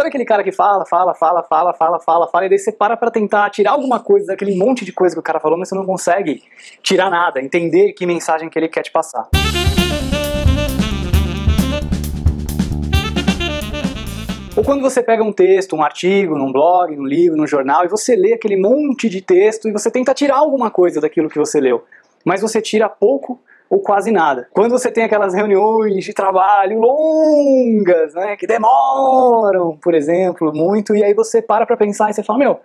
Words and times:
Sabe 0.00 0.08
aquele 0.08 0.24
cara 0.24 0.42
que 0.42 0.50
fala, 0.50 0.86
fala, 0.86 1.12
fala, 1.14 1.42
fala, 1.42 1.74
fala, 1.74 2.00
fala, 2.00 2.26
fala, 2.26 2.46
e 2.46 2.48
daí 2.48 2.58
você 2.58 2.72
para 2.72 2.96
pra 2.96 3.10
tentar 3.10 3.50
tirar 3.50 3.72
alguma 3.72 4.00
coisa 4.00 4.28
daquele 4.28 4.56
monte 4.56 4.82
de 4.82 4.94
coisa 4.94 5.14
que 5.14 5.20
o 5.20 5.22
cara 5.22 5.38
falou, 5.38 5.58
mas 5.58 5.68
você 5.68 5.74
não 5.74 5.84
consegue 5.84 6.42
tirar 6.82 7.10
nada, 7.10 7.38
entender 7.38 7.92
que 7.92 8.06
mensagem 8.06 8.48
que 8.48 8.58
ele 8.58 8.66
quer 8.66 8.80
te 8.80 8.90
passar. 8.90 9.28
Ou 14.56 14.64
quando 14.64 14.80
você 14.80 15.02
pega 15.02 15.22
um 15.22 15.34
texto, 15.34 15.76
um 15.76 15.82
artigo, 15.82 16.34
num 16.34 16.50
blog, 16.50 16.96
num 16.96 17.04
livro, 17.04 17.36
num 17.36 17.46
jornal, 17.46 17.84
e 17.84 17.88
você 17.88 18.16
lê 18.16 18.32
aquele 18.32 18.56
monte 18.56 19.06
de 19.06 19.20
texto 19.20 19.68
e 19.68 19.70
você 19.70 19.90
tenta 19.90 20.14
tirar 20.14 20.38
alguma 20.38 20.70
coisa 20.70 20.98
daquilo 20.98 21.28
que 21.28 21.38
você 21.38 21.60
leu, 21.60 21.84
mas 22.24 22.40
você 22.40 22.62
tira 22.62 22.88
pouco 22.88 23.38
ou 23.70 23.78
quase 23.78 24.10
nada. 24.10 24.48
Quando 24.52 24.72
você 24.72 24.90
tem 24.90 25.04
aquelas 25.04 25.32
reuniões 25.32 26.04
de 26.04 26.12
trabalho 26.12 26.80
longas, 26.80 28.12
né, 28.14 28.36
que 28.36 28.46
demoram, 28.46 29.78
por 29.80 29.94
exemplo, 29.94 30.52
muito, 30.52 30.94
e 30.96 31.04
aí 31.04 31.14
você 31.14 31.40
para 31.40 31.64
para 31.64 31.76
pensar 31.76 32.10
e 32.10 32.14
você 32.14 32.24
fala, 32.24 32.40
meu, 32.40 32.60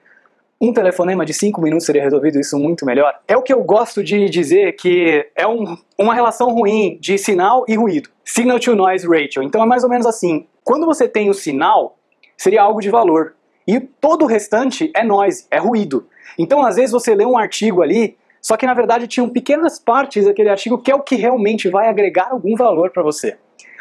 um 0.59 0.73
telefonema 0.73 1.23
de 1.23 1.34
cinco 1.34 1.62
minutos 1.62 1.85
seria 1.85 2.02
resolvido 2.02 2.39
isso 2.39 2.57
muito 2.57 2.85
melhor. 2.85 3.13
É 3.27 3.38
o 3.38 3.43
que 3.43 3.53
eu 3.53 3.63
gosto 3.63 4.03
de 4.03 4.27
dizer 4.29 4.73
que 4.73 5.29
é 5.35 5.45
um, 5.45 5.77
uma 5.98 6.15
relação 6.15 6.49
ruim 6.49 6.98
de 6.99 7.17
sinal 7.20 7.65
e 7.67 7.76
ruído. 7.76 8.09
Signal 8.23 8.59
to 8.59 8.76
noise 8.76 9.07
ratio. 9.07 9.43
Então 9.43 9.62
é 9.62 9.65
mais 9.65 9.84
ou 9.84 9.90
menos 9.90 10.07
assim. 10.07 10.48
Quando 10.63 10.85
você 10.85 11.07
tem 11.07 11.29
o 11.29 11.34
sinal, 11.34 11.98
seria 12.35 12.63
algo 12.63 12.81
de 12.81 12.90
valor. 12.90 13.35
E 13.67 13.79
todo 13.79 14.23
o 14.23 14.27
restante 14.27 14.91
é 14.95 15.03
noise, 15.03 15.45
é 15.51 15.59
ruído. 15.59 16.07
Então 16.40 16.65
às 16.65 16.77
vezes 16.77 16.91
você 16.91 17.13
lê 17.13 17.26
um 17.26 17.37
artigo 17.37 17.84
ali 17.84 18.17
só 18.45 18.55
que 18.55 18.67
na 18.67 18.76
verdade 18.76 19.08
tinham 19.08 19.27
pequenas 19.27 19.80
partes 19.80 20.26
daquele 20.26 20.49
artigo 20.49 20.77
que 20.77 20.91
é 20.91 20.95
o 20.95 21.02
que 21.02 21.16
realmente 21.16 21.67
vai 21.67 21.88
agregar 21.88 22.27
algum 22.30 22.55
valor 22.55 22.91
para 22.91 23.02
você. 23.02 23.40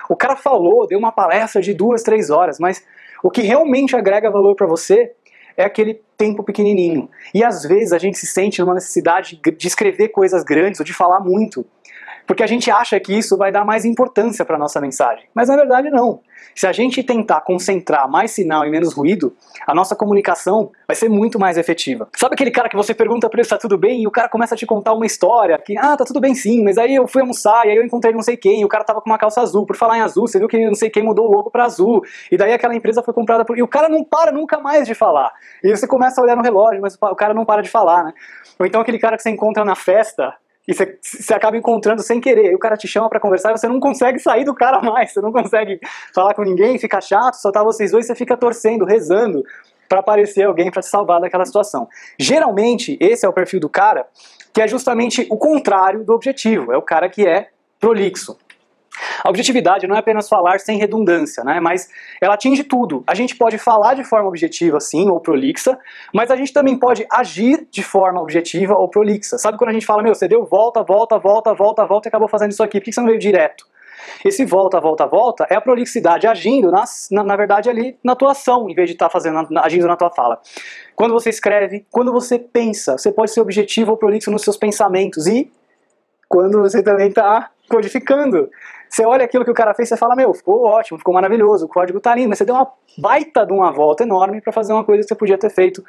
O 0.08 0.16
cara 0.16 0.36
falou, 0.36 0.86
deu 0.86 0.98
uma 0.98 1.12
palestra 1.12 1.60
de 1.60 1.74
duas, 1.74 2.02
três 2.02 2.30
horas, 2.30 2.58
mas 2.58 2.82
o 3.22 3.30
que 3.30 3.42
realmente 3.42 3.94
agrega 3.94 4.30
valor 4.30 4.54
para 4.54 4.66
você 4.66 5.12
é 5.54 5.64
aquele 5.66 6.00
tempo 6.24 6.42
pequenininho. 6.42 7.10
E 7.34 7.44
às 7.44 7.62
vezes 7.64 7.92
a 7.92 7.98
gente 7.98 8.16
se 8.16 8.26
sente 8.26 8.60
numa 8.60 8.74
necessidade 8.74 9.38
de 9.58 9.66
escrever 9.66 10.08
coisas 10.08 10.42
grandes 10.42 10.80
ou 10.80 10.86
de 10.86 10.94
falar 10.94 11.20
muito 11.20 11.66
porque 12.26 12.42
a 12.42 12.46
gente 12.46 12.70
acha 12.70 12.98
que 12.98 13.16
isso 13.16 13.36
vai 13.36 13.52
dar 13.52 13.64
mais 13.64 13.84
importância 13.84 14.44
para 14.44 14.56
a 14.56 14.58
nossa 14.58 14.80
mensagem. 14.80 15.26
Mas 15.34 15.48
na 15.48 15.56
verdade 15.56 15.90
não. 15.90 16.20
Se 16.54 16.66
a 16.66 16.72
gente 16.72 17.02
tentar 17.02 17.40
concentrar 17.40 18.08
mais 18.08 18.30
sinal 18.30 18.64
e 18.64 18.70
menos 18.70 18.92
ruído, 18.94 19.34
a 19.66 19.74
nossa 19.74 19.96
comunicação 19.96 20.70
vai 20.86 20.94
ser 20.94 21.08
muito 21.08 21.38
mais 21.38 21.56
efetiva. 21.56 22.08
Sabe 22.16 22.34
aquele 22.34 22.50
cara 22.50 22.68
que 22.68 22.76
você 22.76 22.94
pergunta 22.94 23.28
para 23.28 23.38
ele 23.38 23.44
se 23.44 23.50
tá 23.50 23.58
tudo 23.58 23.76
bem 23.76 24.02
e 24.02 24.06
o 24.06 24.10
cara 24.10 24.28
começa 24.28 24.54
a 24.54 24.58
te 24.58 24.64
contar 24.64 24.92
uma 24.92 25.04
história 25.04 25.58
que, 25.58 25.76
ah, 25.76 25.96
tá 25.96 26.04
tudo 26.04 26.20
bem 26.20 26.34
sim, 26.34 26.62
mas 26.62 26.78
aí 26.78 26.94
eu 26.94 27.08
fui 27.08 27.22
almoçar 27.22 27.66
e 27.66 27.70
aí 27.70 27.76
eu 27.76 27.84
encontrei 27.84 28.14
não 28.14 28.22
sei 28.22 28.36
quem, 28.36 28.60
e 28.60 28.64
o 28.64 28.68
cara 28.68 28.84
tava 28.84 29.00
com 29.00 29.10
uma 29.10 29.18
calça 29.18 29.40
azul. 29.40 29.66
Por 29.66 29.76
falar 29.76 29.98
em 29.98 30.00
azul, 30.02 30.28
você 30.28 30.38
viu 30.38 30.46
que 30.46 30.64
não 30.64 30.74
sei 30.74 30.90
quem 30.90 31.02
mudou 31.02 31.26
o 31.26 31.32
logo 31.32 31.50
para 31.50 31.64
azul, 31.64 32.02
e 32.30 32.36
daí 32.36 32.52
aquela 32.52 32.74
empresa 32.74 33.02
foi 33.02 33.12
comprada 33.12 33.44
por... 33.44 33.58
E 33.58 33.62
o 33.62 33.68
cara 33.68 33.88
não 33.88 34.04
para 34.04 34.30
nunca 34.30 34.60
mais 34.60 34.86
de 34.86 34.94
falar. 34.94 35.32
E 35.62 35.70
você 35.70 35.86
começa 35.86 36.13
a 36.20 36.24
olhar 36.24 36.36
no 36.36 36.42
relógio, 36.42 36.80
mas 36.80 36.96
o 37.00 37.14
cara 37.14 37.34
não 37.34 37.44
para 37.44 37.62
de 37.62 37.68
falar, 37.68 38.04
né? 38.04 38.12
Ou 38.58 38.66
então 38.66 38.80
aquele 38.80 38.98
cara 38.98 39.16
que 39.16 39.22
você 39.22 39.30
encontra 39.30 39.64
na 39.64 39.74
festa 39.74 40.34
e 40.66 40.72
você, 40.72 40.98
você 41.02 41.34
acaba 41.34 41.56
encontrando 41.56 42.02
sem 42.02 42.20
querer. 42.20 42.48
Aí 42.48 42.54
o 42.54 42.58
cara 42.58 42.76
te 42.76 42.88
chama 42.88 43.08
para 43.08 43.20
conversar 43.20 43.52
e 43.52 43.58
você 43.58 43.68
não 43.68 43.80
consegue 43.80 44.18
sair 44.18 44.44
do 44.44 44.54
cara 44.54 44.80
mais, 44.80 45.12
você 45.12 45.20
não 45.20 45.32
consegue 45.32 45.78
falar 46.14 46.34
com 46.34 46.42
ninguém, 46.42 46.78
fica 46.78 47.00
chato, 47.00 47.34
só 47.34 47.52
tá 47.52 47.62
vocês 47.62 47.90
dois, 47.90 48.06
você 48.06 48.14
fica 48.14 48.36
torcendo, 48.36 48.84
rezando 48.84 49.42
para 49.88 50.00
aparecer 50.00 50.44
alguém 50.44 50.70
para 50.70 50.82
te 50.82 50.88
salvar 50.88 51.20
daquela 51.20 51.44
situação. 51.44 51.86
Geralmente, 52.18 52.96
esse 53.00 53.26
é 53.26 53.28
o 53.28 53.32
perfil 53.32 53.60
do 53.60 53.68
cara 53.68 54.06
que 54.52 54.62
é 54.62 54.68
justamente 54.68 55.26
o 55.30 55.36
contrário 55.36 56.04
do 56.04 56.12
objetivo, 56.12 56.72
é 56.72 56.76
o 56.76 56.82
cara 56.82 57.08
que 57.08 57.26
é 57.26 57.48
prolixo. 57.80 58.38
A 59.22 59.28
objetividade 59.28 59.86
não 59.86 59.96
é 59.96 59.98
apenas 59.98 60.28
falar 60.28 60.60
sem 60.60 60.78
redundância, 60.78 61.42
né? 61.42 61.60
mas 61.60 61.88
ela 62.20 62.34
atinge 62.34 62.62
tudo. 62.62 63.02
A 63.06 63.14
gente 63.14 63.36
pode 63.36 63.58
falar 63.58 63.94
de 63.94 64.04
forma 64.04 64.28
objetiva, 64.28 64.78
sim, 64.80 65.08
ou 65.10 65.20
prolixa, 65.20 65.78
mas 66.12 66.30
a 66.30 66.36
gente 66.36 66.52
também 66.52 66.78
pode 66.78 67.06
agir 67.10 67.66
de 67.70 67.82
forma 67.82 68.20
objetiva 68.20 68.74
ou 68.74 68.88
prolixa. 68.88 69.38
Sabe 69.38 69.58
quando 69.58 69.70
a 69.70 69.72
gente 69.72 69.86
fala, 69.86 70.02
meu, 70.02 70.14
você 70.14 70.28
deu 70.28 70.44
volta, 70.44 70.82
volta, 70.82 71.18
volta, 71.18 71.54
volta, 71.54 71.84
volta 71.84 72.08
e 72.08 72.10
acabou 72.10 72.28
fazendo 72.28 72.52
isso 72.52 72.62
aqui, 72.62 72.78
por 72.78 72.84
que 72.84 72.92
você 72.92 73.00
não 73.00 73.08
veio 73.08 73.18
direto? 73.18 73.66
Esse 74.24 74.44
volta, 74.44 74.80
volta, 74.80 75.06
volta 75.06 75.46
é 75.50 75.56
a 75.56 75.60
prolixidade 75.60 76.26
agindo, 76.26 76.70
na, 76.70 76.84
na, 77.10 77.22
na 77.22 77.36
verdade, 77.36 77.68
ali 77.68 77.96
na 78.02 78.14
tua 78.14 78.32
ação, 78.32 78.68
em 78.68 78.74
vez 78.74 78.88
de 78.88 78.94
estar 78.94 79.06
tá 79.06 79.10
fazendo, 79.10 79.46
agindo 79.58 79.86
na 79.86 79.96
tua 79.96 80.10
fala. 80.10 80.40
Quando 80.94 81.12
você 81.12 81.30
escreve, 81.30 81.86
quando 81.90 82.12
você 82.12 82.38
pensa, 82.38 82.96
você 82.98 83.10
pode 83.12 83.30
ser 83.30 83.40
objetivo 83.40 83.90
ou 83.92 83.96
prolixo 83.96 84.30
nos 84.30 84.42
seus 84.42 84.56
pensamentos 84.56 85.26
e 85.26 85.50
quando 86.28 86.60
você 86.60 86.82
também 86.82 87.08
está 87.08 87.50
codificando. 87.68 88.50
Você 88.88 89.04
olha 89.04 89.24
aquilo 89.24 89.44
que 89.44 89.50
o 89.50 89.54
cara 89.54 89.74
fez 89.74 89.90
e 89.90 89.96
fala, 89.96 90.14
meu, 90.14 90.32
ficou 90.32 90.64
ótimo, 90.64 90.98
ficou 90.98 91.12
maravilhoso, 91.14 91.66
o 91.66 91.68
código 91.68 91.98
tá 91.98 92.14
lindo, 92.14 92.28
mas 92.28 92.38
você 92.38 92.44
deu 92.44 92.54
uma 92.54 92.70
baita 92.96 93.44
de 93.44 93.52
uma 93.52 93.72
volta 93.72 94.04
enorme 94.04 94.40
para 94.40 94.52
fazer 94.52 94.72
uma 94.72 94.84
coisa 94.84 95.02
que 95.02 95.08
você 95.08 95.14
podia 95.14 95.36
ter 95.36 95.50
feito 95.50 95.84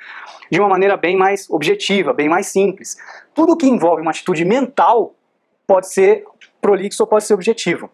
de 0.49 0.59
uma 0.59 0.69
maneira 0.69 0.97
bem 0.97 1.15
mais 1.15 1.49
objetiva, 1.49 2.13
bem 2.13 2.27
mais 2.27 2.47
simples. 2.47 2.97
Tudo 3.33 3.55
que 3.55 3.67
envolve 3.67 4.01
uma 4.01 4.11
atitude 4.11 4.43
mental 4.43 5.13
pode 5.67 5.87
ser 5.87 6.25
prolixo 6.61 7.03
ou 7.03 7.07
pode 7.07 7.25
ser 7.25 7.33
objetivo. 7.33 7.91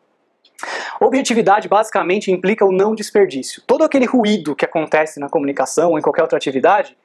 Objetividade 1.00 1.68
basicamente 1.68 2.32
implica 2.32 2.64
o 2.64 2.72
não 2.72 2.94
desperdício. 2.94 3.62
Todo 3.66 3.84
aquele 3.84 4.06
ruído 4.06 4.56
que 4.56 4.64
acontece 4.64 5.20
na 5.20 5.28
comunicação 5.28 5.92
ou 5.92 6.00
em 6.00 6.02
qualquer 6.02 6.22
outra 6.22 6.38
atividade 6.38 6.96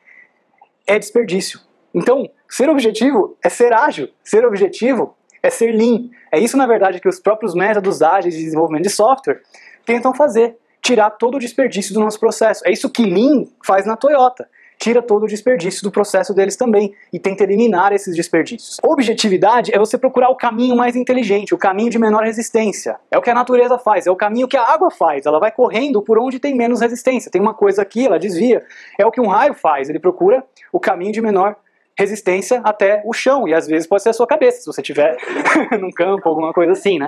é 0.87 0.98
desperdício. 0.98 1.60
Então, 1.94 2.28
ser 2.48 2.69
objetivo 2.69 3.37
é 3.43 3.48
ser 3.48 3.72
ágil. 3.72 4.10
Ser 4.22 4.44
objetivo 4.44 5.16
é 5.47 5.51
ser 5.51 5.73
lean. 5.73 6.09
É 6.33 6.39
isso, 6.39 6.57
na 6.57 6.67
verdade, 6.67 7.01
que 7.01 7.09
os 7.09 7.21
próprios 7.21 7.55
métodos 7.55 8.03
ágeis 8.03 8.34
de 8.34 8.43
desenvolvimento 8.43 8.84
de 8.84 8.91
software 8.91 9.41
tentam 9.84 10.12
fazer. 10.12 10.57
Tirar 10.83 11.11
todo 11.11 11.37
o 11.37 11.39
desperdício 11.39 11.93
do 11.95 12.01
nosso 12.01 12.21
processo. 12.21 12.62
É 12.65 12.71
isso 12.71 12.89
que 12.89 13.05
Lean 13.05 13.47
faz 13.65 13.87
na 13.87 13.97
Toyota. 13.97 14.49
Tira 14.79 15.03
todo 15.03 15.25
o 15.25 15.27
desperdício 15.27 15.83
do 15.83 15.91
processo 15.91 16.35
deles 16.35 16.55
também 16.55 16.95
e 17.12 17.19
tenta 17.19 17.43
eliminar 17.43 17.93
esses 17.93 18.15
desperdícios. 18.15 18.77
Objetividade 18.85 19.75
é 19.75 19.79
você 19.79 19.97
procurar 19.97 20.29
o 20.29 20.37
caminho 20.37 20.77
mais 20.77 20.95
inteligente, 20.95 21.55
o 21.55 21.59
caminho 21.59 21.91
de 21.91 21.99
menor 21.99 22.23
resistência. 22.23 22.97
É 23.11 23.17
o 23.17 23.23
que 23.23 23.31
a 23.31 23.35
natureza 23.35 23.79
faz, 23.79 24.06
é 24.06 24.11
o 24.11 24.17
caminho 24.17 24.47
que 24.47 24.56
a 24.56 24.62
água 24.62 24.91
faz. 24.91 25.25
Ela 25.25 25.41
vai 25.41 25.51
correndo 25.51 26.03
por 26.03 26.19
onde 26.19 26.39
tem 26.39 26.55
menos 26.55 26.81
resistência. 26.81 27.31
Tem 27.31 27.41
uma 27.41 27.55
coisa 27.55 27.81
aqui, 27.81 28.06
ela 28.06 28.19
desvia. 28.19 28.62
É 28.99 29.06
o 29.06 29.11
que 29.11 29.21
um 29.21 29.29
raio 29.29 29.55
faz, 29.55 29.89
ele 29.89 29.99
procura 29.99 30.45
o 30.71 30.79
caminho 30.79 31.12
de 31.12 31.23
menor 31.23 31.56
resistência 31.99 32.61
até 32.62 33.03
o 33.05 33.12
chão, 33.12 33.49
e 33.49 33.55
às 33.55 33.67
vezes 33.67 33.89
pode 33.89 34.03
ser 34.03 34.11
a 34.11 34.12
sua 34.12 34.27
cabeça, 34.27 34.61
se 34.61 34.67
você 34.67 34.81
estiver 34.81 35.17
num 35.81 35.91
campo, 35.91 36.29
alguma 36.29 36.53
coisa 36.53 36.73
assim, 36.73 36.99
né? 36.99 37.07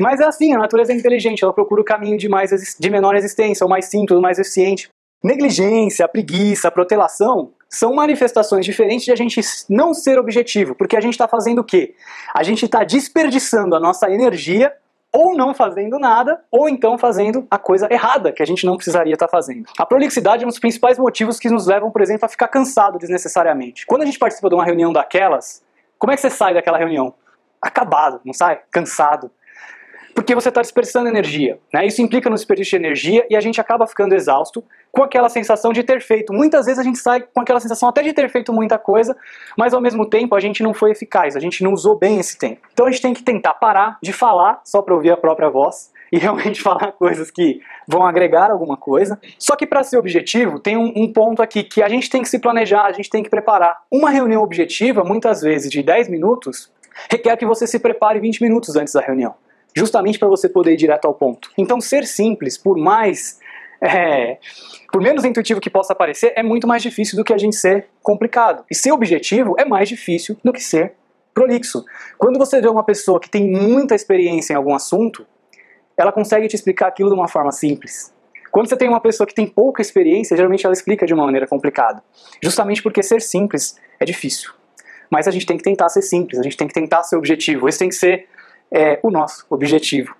Mas 0.00 0.20
é 0.20 0.24
assim, 0.24 0.54
a 0.54 0.58
natureza 0.58 0.92
é 0.92 0.96
inteligente, 0.96 1.44
ela 1.44 1.52
procura 1.52 1.80
o 1.80 1.84
caminho 1.84 2.16
de, 2.16 2.28
mais, 2.28 2.50
de 2.78 2.90
menor 2.90 3.14
resistência, 3.14 3.66
o 3.66 3.68
mais 3.68 3.86
simples, 3.86 4.18
o 4.18 4.22
mais 4.22 4.38
eficiente. 4.38 4.88
Negligência, 5.22 6.08
preguiça, 6.08 6.70
protelação 6.70 7.52
são 7.68 7.94
manifestações 7.94 8.66
diferentes 8.66 9.04
de 9.04 9.12
a 9.12 9.16
gente 9.16 9.40
não 9.68 9.94
ser 9.94 10.18
objetivo, 10.18 10.74
porque 10.74 10.96
a 10.96 11.00
gente 11.00 11.14
está 11.14 11.28
fazendo 11.28 11.60
o 11.60 11.64
quê? 11.64 11.94
A 12.34 12.42
gente 12.42 12.64
está 12.64 12.82
desperdiçando 12.82 13.76
a 13.76 13.80
nossa 13.80 14.10
energia 14.10 14.72
ou 15.12 15.36
não 15.36 15.52
fazendo 15.52 15.98
nada, 15.98 16.42
ou 16.50 16.68
então 16.68 16.96
fazendo 16.96 17.46
a 17.50 17.58
coisa 17.58 17.86
errada 17.92 18.32
que 18.32 18.42
a 18.42 18.46
gente 18.46 18.64
não 18.64 18.76
precisaria 18.76 19.12
estar 19.12 19.26
tá 19.26 19.30
fazendo. 19.30 19.66
A 19.78 19.84
prolixidade 19.84 20.42
é 20.42 20.46
um 20.46 20.48
dos 20.48 20.58
principais 20.58 20.98
motivos 20.98 21.38
que 21.38 21.50
nos 21.50 21.66
levam, 21.66 21.90
por 21.90 22.00
exemplo, 22.00 22.24
a 22.24 22.28
ficar 22.28 22.48
cansado 22.48 22.98
desnecessariamente. 22.98 23.84
Quando 23.86 24.02
a 24.02 24.06
gente 24.06 24.18
participa 24.18 24.48
de 24.48 24.54
uma 24.54 24.64
reunião 24.64 24.92
daquelas, 24.92 25.62
como 25.98 26.12
é 26.12 26.14
que 26.14 26.22
você 26.22 26.30
sai 26.30 26.54
daquela 26.54 26.78
reunião? 26.78 27.14
Acabado, 27.60 28.20
não 28.24 28.32
sai? 28.32 28.60
Cansado 28.70 29.30
porque 30.14 30.34
você 30.34 30.48
está 30.48 30.60
dispersando 30.60 31.08
energia. 31.08 31.58
Né? 31.72 31.86
Isso 31.86 32.02
implica 32.02 32.28
no 32.28 32.36
desperdício 32.36 32.78
de 32.78 32.84
energia 32.84 33.26
e 33.28 33.36
a 33.36 33.40
gente 33.40 33.60
acaba 33.60 33.86
ficando 33.86 34.14
exausto 34.14 34.62
com 34.90 35.02
aquela 35.02 35.28
sensação 35.28 35.72
de 35.72 35.82
ter 35.82 36.00
feito. 36.00 36.32
Muitas 36.32 36.66
vezes 36.66 36.78
a 36.78 36.82
gente 36.82 36.98
sai 36.98 37.22
com 37.22 37.40
aquela 37.40 37.60
sensação 37.60 37.88
até 37.88 38.02
de 38.02 38.12
ter 38.12 38.28
feito 38.28 38.52
muita 38.52 38.78
coisa, 38.78 39.16
mas 39.56 39.72
ao 39.72 39.80
mesmo 39.80 40.06
tempo 40.06 40.34
a 40.34 40.40
gente 40.40 40.62
não 40.62 40.74
foi 40.74 40.90
eficaz, 40.90 41.34
a 41.34 41.40
gente 41.40 41.64
não 41.64 41.72
usou 41.72 41.96
bem 41.98 42.18
esse 42.18 42.36
tempo. 42.36 42.60
Então 42.72 42.86
a 42.86 42.90
gente 42.90 43.00
tem 43.00 43.14
que 43.14 43.22
tentar 43.22 43.54
parar 43.54 43.98
de 44.02 44.12
falar 44.12 44.60
só 44.64 44.82
para 44.82 44.94
ouvir 44.94 45.10
a 45.10 45.16
própria 45.16 45.48
voz 45.48 45.90
e 46.12 46.18
realmente 46.20 46.60
falar 46.60 46.92
coisas 46.92 47.30
que 47.30 47.60
vão 47.88 48.06
agregar 48.06 48.50
alguma 48.50 48.76
coisa. 48.76 49.18
Só 49.38 49.56
que 49.56 49.66
para 49.66 49.82
ser 49.82 49.96
objetivo, 49.96 50.58
tem 50.58 50.76
um, 50.76 50.92
um, 50.94 51.10
ponto 51.10 51.42
aqui 51.42 51.62
que 51.62 51.82
a 51.82 51.88
gente 51.88 52.10
tem 52.10 52.22
que 52.22 52.28
se 52.28 52.38
planejar, 52.38 52.84
a 52.84 52.92
gente 52.92 53.08
tem 53.08 53.22
que 53.22 53.30
preparar. 53.30 53.78
Uma 53.90 54.10
reunião 54.10 54.42
objetiva, 54.42 55.02
muitas 55.02 55.40
vezes 55.40 55.70
de 55.70 55.82
10 55.82 56.08
minutos, 56.08 56.70
requer 57.10 57.36
que 57.38 57.46
você 57.46 57.66
se 57.66 57.78
prepare 57.78 58.20
20 58.20 58.42
minutos 58.42 58.76
antes 58.76 58.92
da 58.92 59.00
reunião 59.00 59.34
justamente 59.74 60.18
para 60.18 60.28
você 60.28 60.48
poder 60.48 60.72
ir 60.72 60.76
direto 60.76 61.06
ao 61.06 61.14
ponto. 61.14 61.50
Então, 61.56 61.80
ser 61.80 62.06
simples, 62.06 62.56
por 62.56 62.76
mais. 62.76 63.40
É, 63.80 64.38
por 64.92 65.02
menos 65.02 65.24
intuitivo 65.24 65.60
que 65.60 65.68
possa 65.68 65.94
parecer, 65.94 66.32
é 66.36 66.42
muito 66.42 66.68
mais 66.68 66.82
difícil 66.82 67.16
do 67.16 67.24
que 67.24 67.32
a 67.32 67.38
gente 67.38 67.56
ser 67.56 67.88
complicado. 68.00 68.64
E 68.70 68.74
ser 68.74 68.92
objetivo 68.92 69.56
é 69.58 69.64
mais 69.64 69.88
difícil 69.88 70.36
do 70.44 70.52
que 70.52 70.62
ser 70.62 70.94
prolixo. 71.34 71.84
Quando 72.16 72.38
você 72.38 72.60
vê 72.60 72.68
uma 72.68 72.84
pessoa 72.84 73.18
que 73.18 73.28
tem 73.28 73.50
muita 73.50 73.94
experiência 73.94 74.52
em 74.52 74.56
algum 74.56 74.74
assunto, 74.74 75.26
ela 75.96 76.12
consegue 76.12 76.46
te 76.46 76.54
explicar 76.54 76.88
aquilo 76.88 77.08
de 77.08 77.14
uma 77.14 77.28
forma 77.28 77.50
simples. 77.50 78.12
Quando 78.50 78.68
você 78.68 78.76
tem 78.76 78.88
uma 78.88 79.00
pessoa 79.00 79.26
que 79.26 79.34
tem 79.34 79.46
pouca 79.46 79.80
experiência, 79.80 80.36
geralmente 80.36 80.64
ela 80.66 80.74
explica 80.74 81.06
de 81.06 81.14
uma 81.14 81.24
maneira 81.24 81.46
complicada. 81.46 82.02
Justamente 82.42 82.82
porque 82.82 83.02
ser 83.02 83.22
simples 83.22 83.76
é 83.98 84.04
difícil. 84.04 84.52
Mas 85.10 85.26
a 85.26 85.30
gente 85.30 85.46
tem 85.46 85.56
que 85.56 85.62
tentar 85.62 85.88
ser 85.88 86.02
simples, 86.02 86.38
a 86.38 86.42
gente 86.42 86.56
tem 86.56 86.68
que 86.68 86.74
tentar 86.74 87.02
ser 87.02 87.16
objetivo. 87.16 87.68
Esse 87.68 87.78
tem 87.78 87.88
que 87.88 87.94
ser 87.94 88.28
é 88.72 88.98
o 89.02 89.10
nosso 89.10 89.44
objetivo. 89.50 90.14